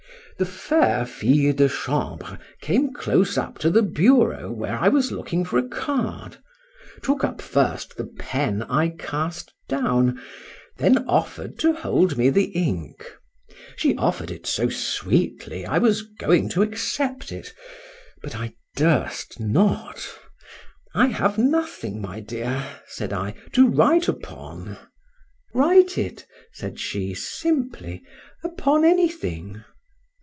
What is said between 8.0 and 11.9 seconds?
pen I cast down, then offer'd to